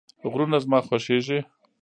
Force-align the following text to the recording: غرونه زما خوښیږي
غرونه 0.31 0.57
زما 0.63 0.79
خوښیږي 0.87 1.39